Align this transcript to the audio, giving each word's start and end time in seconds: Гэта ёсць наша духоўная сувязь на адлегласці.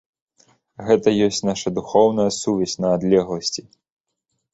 Гэта 0.87 1.07
ёсць 1.25 1.41
наша 1.49 1.71
духоўная 1.77 2.25
сувязь 2.39 2.75
на 2.87 2.95
адлегласці. 2.97 3.61